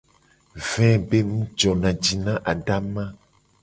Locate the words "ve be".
0.69-1.17